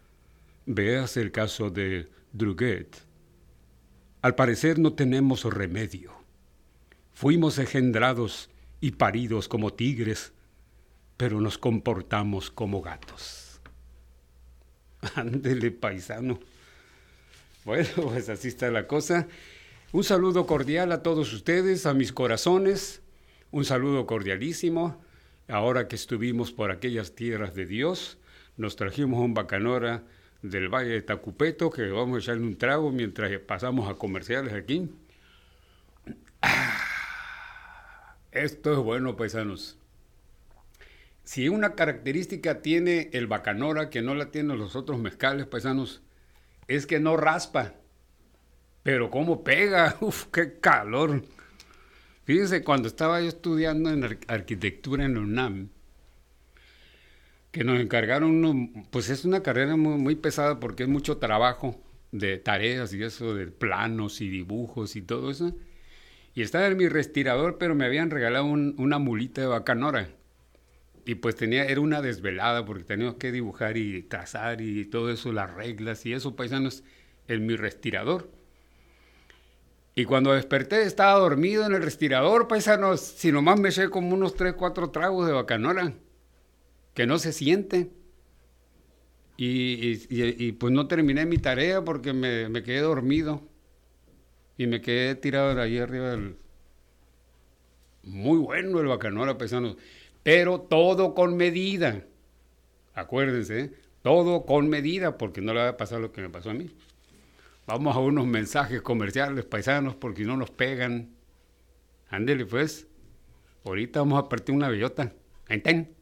[0.67, 3.06] Veas el caso de Druget.
[4.27, 6.11] Al parecer no tenemos remedio.
[7.15, 10.33] Fuimos engendrados y paridos como tigres,
[11.17, 13.61] pero nos comportamos como gatos.
[15.15, 16.41] Ándele, paisano.
[17.65, 19.29] Bueno, pues así está la cosa.
[19.93, 23.03] Un saludo cordial a todos ustedes, a mis corazones.
[23.53, 25.01] Un saludo cordialísimo.
[25.47, 28.19] Ahora que estuvimos por aquellas tierras de Dios,
[28.57, 30.03] nos trajimos un bacanora
[30.43, 34.91] del Valle de Tacupeto que vamos a echarle un trago mientras pasamos a comerciales aquí.
[36.43, 39.79] Ah, esto es bueno, paisanos.
[41.25, 46.03] Si una característica tiene el bacanora que no la tienen los otros mezcales, paisanos,
[46.69, 47.75] es que no raspa.
[48.83, 51.23] Pero cómo pega, uf, qué calor.
[52.25, 55.71] Fíjense, cuando estaba yo estudiando en arquitectura en UNAM,
[57.51, 61.81] que nos encargaron, pues es una carrera muy, pesada porque es mucho trabajo
[62.13, 65.57] de tareas y eso, de planos y dibujos y todo eso.
[66.35, 70.09] Y estaba en mi respirador, pero me habían regalado una mulita de bacanora.
[71.07, 75.33] Y pues tenía, era una desvelada porque teníamos que dibujar y trazar y todo eso,
[75.33, 76.83] las reglas y eso, paisanos,
[77.29, 78.31] en mi respirador.
[79.95, 84.35] Y cuando desperté estaba dormido en el respirador, paisanos, si nomás me eché como unos
[84.35, 85.95] 3, 4 tragos de bacanora,
[86.97, 87.91] que no se siente.
[89.37, 93.43] Y, pues no terminé mi tarea porque me, me, quedé dormido.
[94.57, 96.37] Y me quedé tirado de allí arriba del...
[98.03, 99.77] Muy bueno el bacanora, paisanos.
[100.23, 102.03] Pero todo con medida.
[102.95, 103.71] Acuérdense, ¿eh?
[104.03, 106.71] todo con medida, porque no le va a pasar lo que me pasó a mí.
[107.67, 111.11] Vamos a unos mensajes comerciales paisanos porque no nos pegan.
[112.09, 112.87] Ándele pues.
[113.65, 115.13] Ahorita vamos a partir una bellota.
[115.49, 115.96] ¿Enten?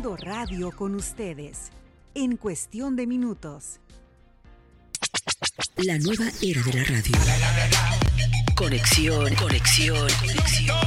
[0.00, 1.72] Haciendo radio con ustedes.
[2.14, 3.80] En cuestión de minutos.
[5.76, 7.12] La nueva era de la radio.
[8.56, 10.78] Conexión, conexión, conexión.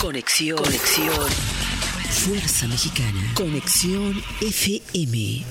[0.00, 1.30] Conexión, conexión.
[2.10, 3.20] Fuerza Mexicana.
[3.36, 5.44] Conexión FM.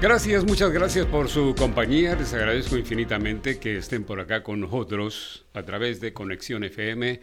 [0.00, 2.14] Gracias, muchas gracias por su compañía.
[2.14, 7.20] Les agradezco infinitamente que estén por acá con nosotros a través de Conexión FM,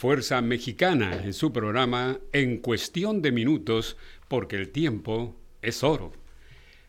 [0.00, 3.98] Fuerza Mexicana, en su programa En Cuestión de Minutos,
[4.28, 6.14] porque el tiempo es oro.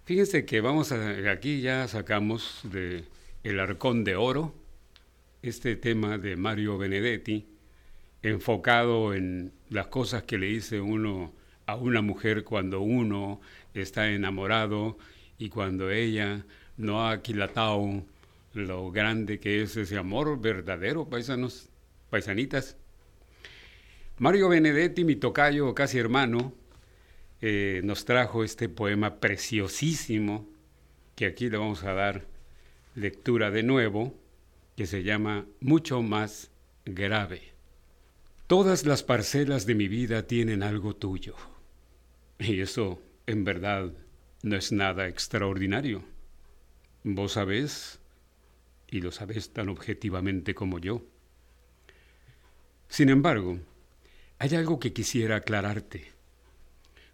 [0.05, 3.03] Fíjense que vamos a, aquí ya sacamos de
[3.43, 4.55] El Arcón de Oro,
[5.41, 7.47] este tema de Mario Benedetti,
[8.21, 11.33] enfocado en las cosas que le dice uno
[11.65, 13.41] a una mujer cuando uno
[13.73, 14.97] está enamorado
[15.37, 16.45] y cuando ella
[16.77, 18.05] no ha aquilatado
[18.53, 21.67] lo grande que es ese amor verdadero, paisanos,
[22.09, 22.77] paisanitas.
[24.21, 26.53] Mario Benedetti, mi tocayo, casi hermano,
[27.41, 30.47] eh, nos trajo este poema preciosísimo
[31.15, 32.27] que aquí le vamos a dar
[32.93, 34.15] lectura de nuevo,
[34.77, 36.51] que se llama Mucho más
[36.85, 37.41] grave.
[38.45, 41.35] Todas las parcelas de mi vida tienen algo tuyo.
[42.37, 43.91] Y eso, en verdad,
[44.43, 46.03] no es nada extraordinario.
[47.03, 47.99] Vos sabés,
[48.87, 51.01] y lo sabés tan objetivamente como yo.
[52.87, 53.57] Sin embargo,
[54.41, 56.13] hay algo que quisiera aclararte.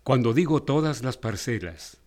[0.03, 1.97] Cuando digo todas las parcelas,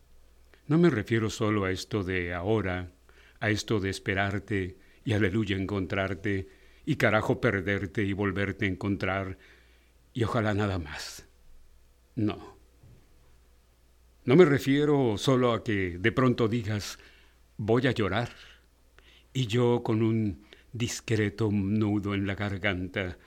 [0.66, 2.91] no me refiero solo a esto de ahora,
[3.39, 6.49] a esto de esperarte y aleluya encontrarte
[6.87, 9.37] y carajo perderte y volverte a encontrar
[10.14, 11.29] y ojalá nada más.
[12.14, 12.57] No.
[14.25, 16.99] No me refiero solo a que de pronto digas
[17.59, 18.31] voy a llorar
[19.35, 23.18] y yo con un discreto nudo en la garganta,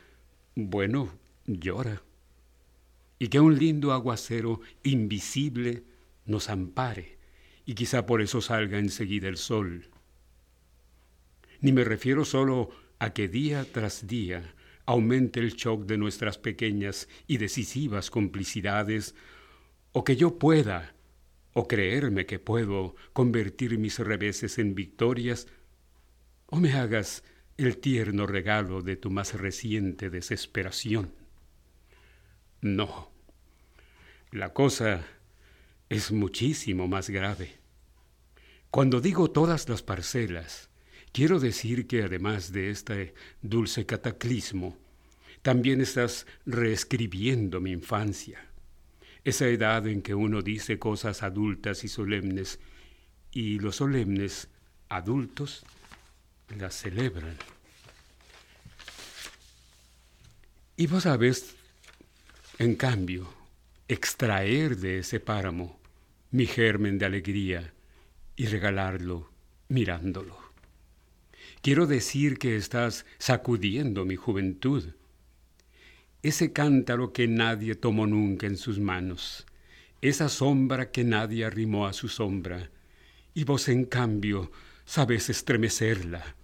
[0.56, 2.04] bueno, llora.
[3.20, 5.84] Y que un lindo aguacero invisible
[6.26, 7.18] nos ampare,
[7.66, 9.89] y quizá por eso salga enseguida el sol.
[11.62, 12.70] Ni me refiero solo
[13.00, 14.54] a que día tras día
[14.86, 19.16] aumente el shock de nuestras pequeñas y decisivas complicidades,
[19.94, 20.96] o que yo pueda,
[21.54, 25.48] o creerme que puedo, convertir mis reveses en victorias,
[26.48, 27.24] o me hagas
[27.58, 31.23] el tierno regalo de tu más reciente desesperación.
[32.64, 33.11] No.
[34.32, 35.05] La cosa
[35.89, 37.57] es muchísimo más grave.
[38.72, 40.70] Cuando digo todas las parcelas,
[41.11, 44.78] quiero decir que además de este dulce cataclismo,
[45.41, 48.47] también estás reescribiendo mi infancia,
[49.26, 52.61] esa edad en que uno dice cosas adultas y solemnes,
[53.34, 54.47] y los solemnes
[54.88, 55.66] adultos
[56.57, 57.36] las celebran.
[60.78, 61.57] Y vos sabés
[62.60, 63.28] en cambio,
[63.88, 65.80] extraer de ese páramo
[66.30, 67.74] mi germen de alegría
[68.36, 69.30] y regalarlo
[69.70, 70.38] mirándolo.
[71.62, 74.84] Quiero decir que estás sacudiendo mi juventud,
[76.22, 79.45] ese cántaro que nadie tomó nunca en sus manos,
[80.01, 82.70] esa sombra que nadie arrimó a su sombra,
[83.34, 84.51] y vos en cambio
[84.86, 86.36] sabes estremecerla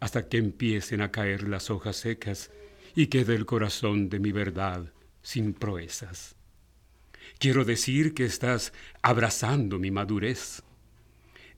[0.00, 2.50] hasta que empiecen a caer las hojas secas
[2.94, 4.92] y quede el corazón de mi verdad
[5.22, 6.36] sin proezas.
[7.38, 10.62] Quiero decir que estás abrazando mi madurez.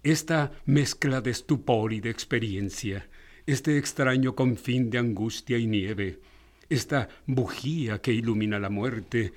[0.03, 3.09] Esta mezcla de estupor y de experiencia,
[3.47, 6.21] este extraño confín de angustia y nieve,
[6.69, 9.33] esta bujía que ilumina la muerte,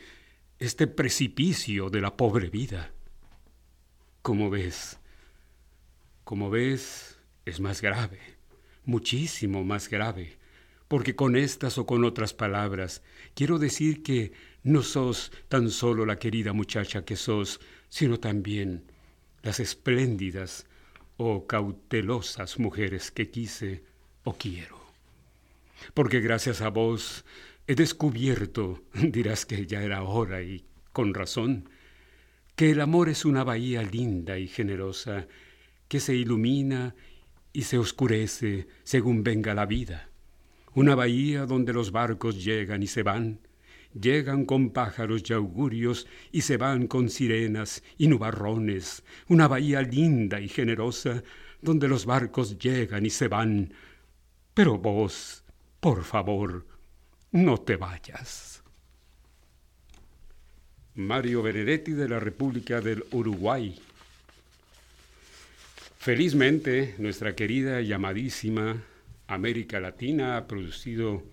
[0.59, 2.91] este precipicio de la pobre vida.
[4.21, 4.99] Como ves,
[6.23, 8.19] como ves, es más grave,
[8.83, 10.37] muchísimo más grave
[10.87, 13.01] porque con estas o con otras palabras
[13.33, 14.31] quiero decir que
[14.63, 17.59] no sos tan solo la querida muchacha que sos,
[17.89, 18.83] sino también
[19.43, 20.65] las espléndidas
[21.17, 23.83] o cautelosas mujeres que quise
[24.23, 24.77] o quiero.
[25.93, 27.23] Porque gracias a vos
[27.65, 31.69] he descubierto, dirás que ya era hora y con razón,
[32.55, 35.27] que el amor es una bahía linda y generosa
[35.87, 36.95] que se ilumina
[37.53, 40.06] y se oscurece según venga la vida
[40.73, 43.39] una bahía donde los barcos llegan y se van,
[43.99, 50.39] llegan con pájaros y augurios y se van con sirenas y nubarrones, una bahía linda
[50.39, 51.23] y generosa
[51.61, 53.73] donde los barcos llegan y se van.
[54.53, 55.43] Pero vos,
[55.79, 56.65] por favor,
[57.31, 58.63] no te vayas.
[60.95, 63.79] Mario Benedetti de la República del Uruguay.
[65.99, 68.81] Felizmente, nuestra querida y amadísima
[69.27, 71.23] América Latina ha producido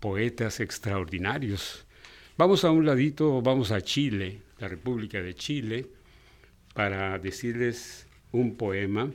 [0.00, 1.86] poetas extraordinarios.
[2.36, 5.86] Vamos a un ladito, vamos a Chile, la República de Chile,
[6.74, 9.10] para decirles un poema,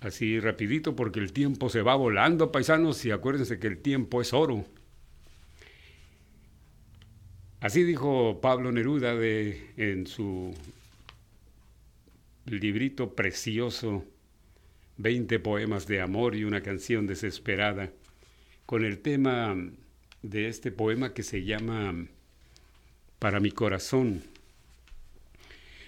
[0.00, 4.32] así rapidito porque el tiempo se va volando, paisanos, y acuérdense que el tiempo es
[4.32, 4.64] oro.
[7.60, 10.54] Así dijo Pablo Neruda en su
[12.46, 14.04] librito precioso
[14.98, 17.92] 20 poemas de amor y una canción desesperada,
[18.66, 19.56] con el tema
[20.22, 22.06] de este poema que se llama
[23.20, 24.24] Para mi corazón.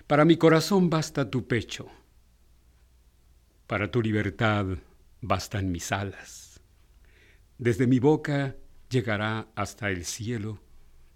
[0.07, 1.89] Para mi corazón basta tu pecho,
[3.67, 4.67] para tu libertad
[5.21, 6.61] bastan mis alas.
[7.59, 8.57] Desde mi boca
[8.89, 10.61] llegará hasta el cielo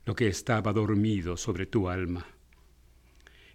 [0.04, 2.26] lo que estaba dormido sobre tu alma.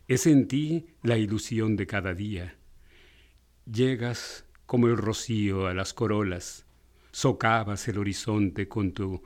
[0.07, 2.58] Es en ti la ilusión de cada día
[3.71, 6.65] Llegas como el rocío a las corolas,
[7.11, 9.21] socavas el horizonte con tu,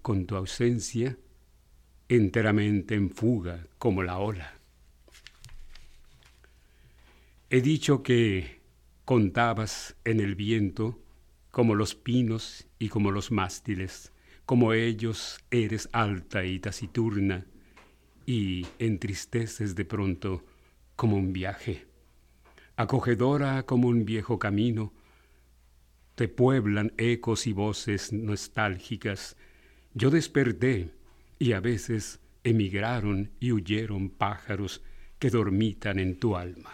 [0.00, 1.18] con tu ausencia,
[2.08, 4.54] enteramente en fuga como la ola.
[7.50, 8.60] He dicho que
[9.04, 11.00] contabas en el viento
[11.50, 14.12] como los pinos y como los mástiles,
[14.46, 17.46] como ellos eres alta y taciturna,
[18.24, 20.44] y entristeces de pronto
[20.94, 21.86] como un viaje,
[22.76, 24.92] acogedora como un viejo camino,
[26.14, 29.36] te pueblan ecos y voces nostálgicas.
[29.94, 30.90] Yo desperté
[31.38, 34.82] y a veces emigraron y huyeron pájaros
[35.18, 36.72] que dormitan en tu alma.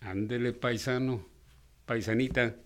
[0.00, 1.26] Ándele, paisano,
[1.86, 2.56] paisanita.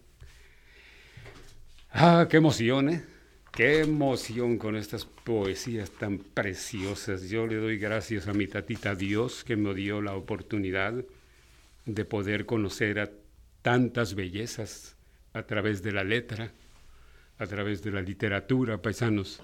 [1.91, 3.05] Ah, qué emoción, ¿eh?
[3.53, 7.29] Qué emoción con estas poesías tan preciosas.
[7.29, 11.05] Yo le doy gracias a mi tatita Dios que me dio la oportunidad
[11.87, 13.11] de poder conocer a
[13.63, 14.97] tantas bellezas
[15.33, 16.53] a través de la letra,
[17.39, 19.43] a través de la literatura, paisanos,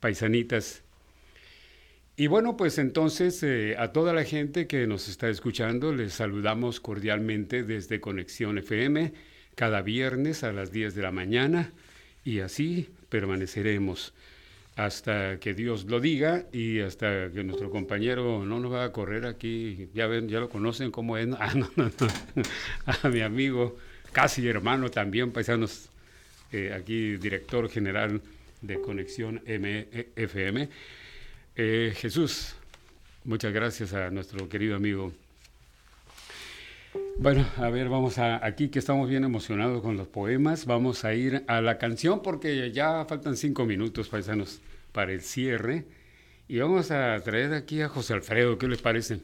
[0.00, 0.82] paisanitas.
[2.16, 6.80] Y bueno, pues entonces eh, a toda la gente que nos está escuchando, les saludamos
[6.80, 9.12] cordialmente desde Conexión FM
[9.54, 11.72] cada viernes a las 10 de la mañana
[12.24, 14.14] y así permaneceremos
[14.84, 19.26] hasta que Dios lo diga y hasta que nuestro compañero no nos va a correr
[19.26, 21.52] aquí, ya ven, ya lo conocen como es, ah,
[23.02, 23.76] a mi amigo,
[24.10, 25.90] casi hermano también, paisanos,
[26.50, 28.22] eh, aquí director general
[28.62, 30.68] de Conexión FM.
[31.56, 32.54] Eh, Jesús,
[33.24, 35.12] muchas gracias a nuestro querido amigo.
[37.18, 41.12] Bueno, a ver, vamos a, aquí que estamos bien emocionados con los poemas, vamos a
[41.12, 44.60] ir a la canción porque ya faltan cinco minutos, paisanos,
[44.92, 45.86] para el cierre.
[46.48, 49.20] Y vamos a traer aquí a José Alfredo, ¿qué les parece?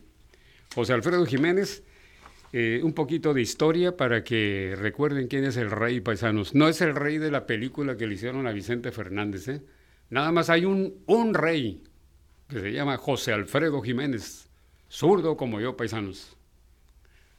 [0.75, 1.83] José Alfredo Jiménez,
[2.53, 6.55] eh, un poquito de historia para que recuerden quién es el rey, paisanos.
[6.55, 9.63] No es el rey de la película que le hicieron a Vicente Fernández, ¿eh?
[10.09, 11.83] Nada más hay un, un rey,
[12.49, 14.49] que se llama José Alfredo Jiménez,
[14.89, 16.37] zurdo como yo, paisanos.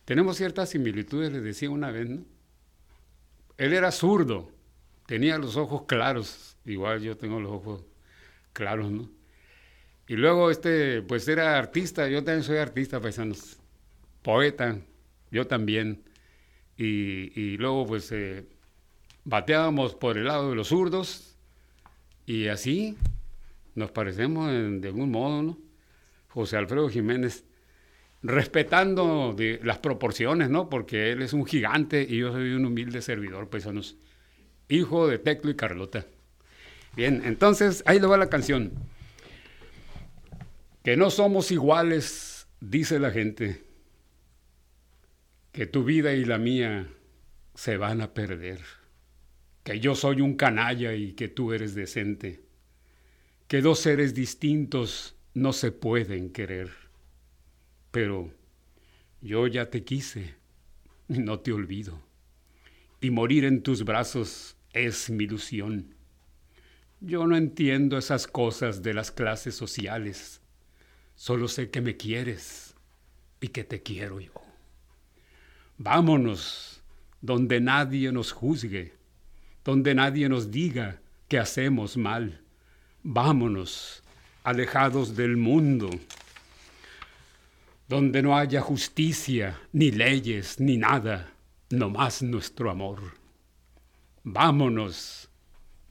[0.03, 2.25] Tenemos ciertas similitudes, les decía una vez, ¿no?
[3.57, 4.51] Él era zurdo,
[5.05, 7.84] tenía los ojos claros, igual yo tengo los ojos
[8.57, 9.07] claros, ¿no?
[10.07, 13.59] Y luego, este, pues era artista, yo también soy artista, paisanos,
[14.23, 14.79] poeta,
[15.29, 16.03] yo también.
[16.75, 18.47] Y, luego, pues, eh,
[19.25, 21.35] bateábamos por el lado de los zurdos,
[22.25, 22.97] y así,
[23.75, 25.57] nos parecemos de algún modo, ¿no?
[26.29, 27.45] José Alfredo Jiménez,
[28.23, 30.67] respetando las proporciones, ¿no?
[30.67, 33.97] Porque él es un gigante y yo soy un humilde servidor, paisanos.
[34.67, 36.07] Hijo de Teclo y Carlota.
[36.97, 38.73] Bien, entonces ahí le va la canción.
[40.83, 43.63] Que no somos iguales, dice la gente.
[45.53, 46.89] Que tu vida y la mía
[47.55, 48.59] se van a perder.
[49.63, 52.47] Que yo soy un canalla y que tú eres decente
[53.47, 56.69] que dos seres distintos no se pueden querer.
[57.91, 58.31] Pero
[59.21, 60.35] yo ya te quise
[61.07, 62.01] no te olvido.
[62.99, 65.95] Y morir en tus brazos es mi ilusión.
[66.99, 70.41] Yo no entiendo esas cosas de las clases sociales.
[71.15, 72.75] Solo sé que me quieres
[73.39, 74.33] y que te quiero yo.
[75.77, 76.81] Vámonos
[77.21, 78.93] donde nadie nos juzgue,
[79.63, 82.41] donde nadie nos diga que hacemos mal
[83.09, 84.03] Vámonos,
[84.43, 85.89] alejados del mundo,
[87.87, 91.31] donde no haya justicia, ni leyes, ni nada,
[91.69, 92.99] no más nuestro amor.
[94.25, 95.29] Vámonos,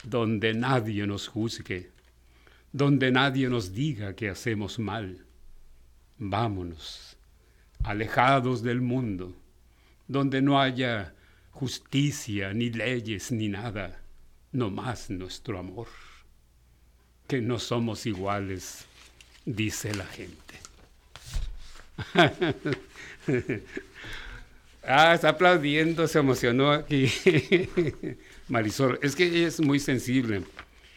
[0.05, 1.91] donde nadie nos juzgue,
[2.73, 5.25] donde nadie nos diga que hacemos mal.
[6.19, 7.17] Vámonos,
[7.83, 9.35] alejados del mundo,
[10.09, 11.15] donde no haya
[11.51, 14.01] justicia, ni leyes, ni nada,
[14.53, 15.89] no más nuestro amor
[17.27, 18.85] que no somos iguales,
[19.45, 20.55] dice la gente.
[24.85, 27.07] ah, está aplaudiendo, se emocionó aquí.
[28.49, 30.43] Marisol, es que ella es muy sensible.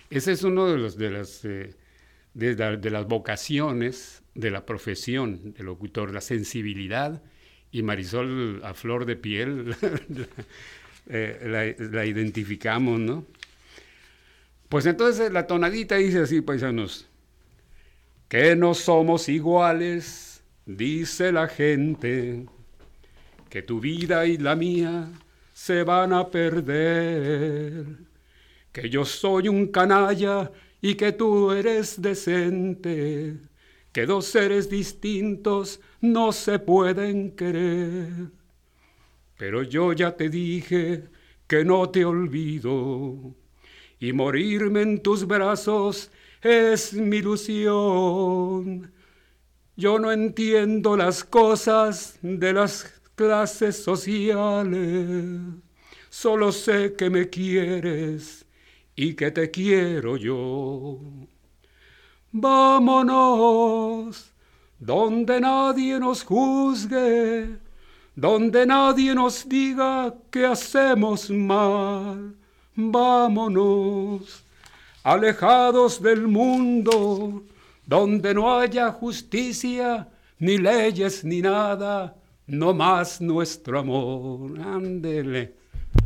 [0.09, 1.75] Ese es uno de los de las eh,
[2.33, 7.21] de, las vocaciones de la profesión del locutor, la sensibilidad.
[7.71, 9.75] Y Marisol a flor de piel
[11.07, 13.25] eh, la identificamos, ¿no?
[14.69, 17.07] Pues entonces la tonadita dice así, paisanos,
[18.27, 22.45] que no somos iguales, dice la gente,
[23.49, 25.09] que tu vida y la mía
[25.59, 27.85] se van a perder,
[28.71, 30.49] que yo soy un canalla
[30.81, 33.35] y que tú eres decente,
[33.91, 38.31] que dos seres distintos no se pueden querer,
[39.37, 41.09] Pero yo ya te dije
[41.45, 43.35] que no te olvido.
[43.99, 46.09] Y morirme en tus brazos
[46.41, 48.91] es mi ilusión.
[49.75, 55.41] Yo no entiendo las cosas de las clases sociales,
[56.09, 58.45] solo sé que me quieres
[58.95, 61.01] y que te quiero yo.
[62.31, 64.31] Vámonos,
[64.79, 67.57] donde nadie nos juzgue,
[68.15, 72.33] donde nadie nos diga que hacemos mal.
[72.73, 74.45] Vámonos,
[75.03, 77.43] alejados del mundo,
[77.85, 80.07] donde no haya justicia,
[80.37, 82.15] ni leyes, ni nada,
[82.49, 84.59] no más nuestro amor.
[84.59, 85.55] Ándele.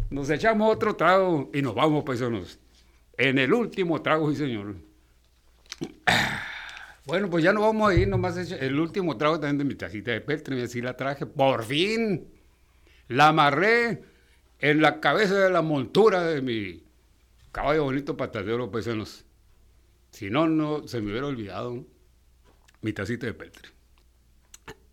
[0.10, 2.60] Nos echamos otro trago y nos vamos, paisanos.
[3.18, 4.76] En el último trago, sí, señor.
[7.06, 10.12] Bueno, pues ya no vamos a ir, nomás el último trago también de mi tacita
[10.12, 12.30] de peltre, y así la traje, por fin.
[13.10, 14.04] La amarré
[14.60, 16.82] en la cabeza de la montura de mi
[17.52, 19.26] caballo bonito patadero, paisanos.
[20.12, 21.86] Si no, no se me hubiera olvidado
[22.82, 23.70] mi tacita de peltre.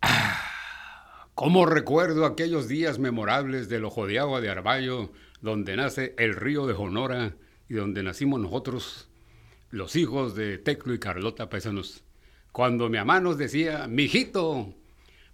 [1.41, 5.11] ¿Cómo recuerdo aquellos días memorables del Ojo de Agua de Arballo,
[5.41, 7.33] donde nace el río de Jonora
[7.67, 9.09] y donde nacimos nosotros,
[9.71, 12.03] los hijos de Teclo y Carlota Paisanos?
[12.51, 14.75] Cuando mi mamá nos decía, mijito,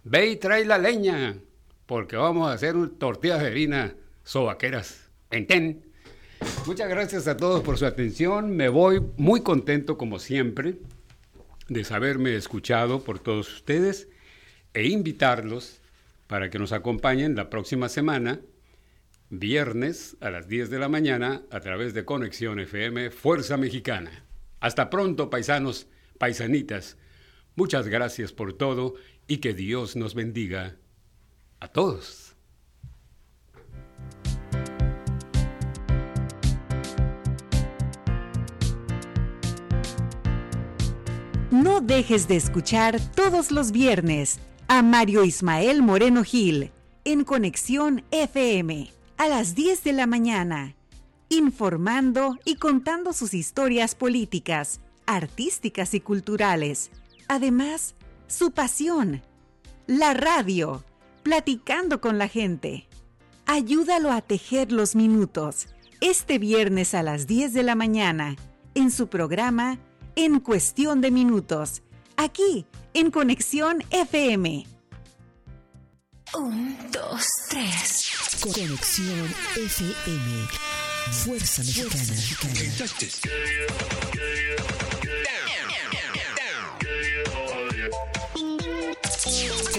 [0.02, 1.36] ve y trae la leña,
[1.84, 3.94] porque vamos a hacer tortillas de harina
[4.24, 5.10] sobaqueras.
[5.30, 5.92] Enten.
[6.64, 8.56] Muchas gracias a todos por su atención.
[8.56, 10.78] Me voy muy contento, como siempre,
[11.68, 14.08] de saberme escuchado por todos ustedes
[14.72, 15.82] e invitarlos
[16.28, 18.40] para que nos acompañen la próxima semana,
[19.30, 24.24] viernes a las 10 de la mañana, a través de Conexión FM Fuerza Mexicana.
[24.60, 26.98] Hasta pronto, paisanos, paisanitas.
[27.56, 28.94] Muchas gracias por todo
[29.26, 30.76] y que Dios nos bendiga
[31.60, 32.36] a todos.
[41.50, 44.38] No dejes de escuchar todos los viernes
[44.68, 46.70] a Mario Ismael Moreno Gil
[47.04, 50.76] en Conexión FM a las 10 de la mañana,
[51.30, 56.90] informando y contando sus historias políticas, artísticas y culturales.
[57.28, 57.94] Además,
[58.26, 59.22] su pasión,
[59.86, 60.84] la radio,
[61.22, 62.86] platicando con la gente.
[63.46, 65.68] Ayúdalo a tejer los minutos
[66.02, 68.36] este viernes a las 10 de la mañana
[68.74, 69.78] en su programa
[70.14, 71.82] En Cuestión de Minutos,
[72.18, 74.66] aquí en Conexión FM.
[76.34, 78.10] Un, dos, tres.
[78.42, 80.48] Conexión FM.
[81.24, 82.14] Fuerza Mexicana.